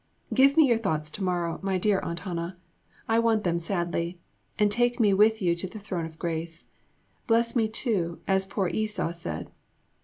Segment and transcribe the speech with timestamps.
[0.33, 2.57] Give me your thoughts to morrow, my dear Aunt Hannah;
[3.07, 4.19] I want them sadly;
[4.57, 6.65] and take me with you to the Throne of Grace.
[7.27, 9.51] Bless me too, as poor Esau said.